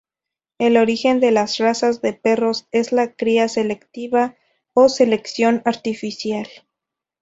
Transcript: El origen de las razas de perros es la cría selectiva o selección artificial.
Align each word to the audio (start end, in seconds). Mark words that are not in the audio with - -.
El 0.57 0.77
origen 0.77 1.19
de 1.19 1.29
las 1.29 1.59
razas 1.59 2.01
de 2.01 2.13
perros 2.13 2.65
es 2.71 2.91
la 2.91 3.13
cría 3.13 3.47
selectiva 3.47 4.35
o 4.73 4.89
selección 4.89 5.61
artificial. 5.63 6.47